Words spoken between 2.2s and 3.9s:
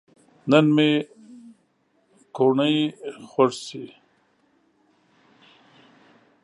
کوڼۍ خوږ شي